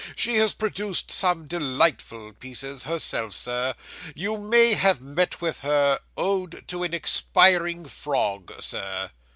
[0.15, 3.75] She has produced some delightful pieces, herself, sir.
[4.15, 9.11] You may have met with her "Ode to an Expiring Frog," sir.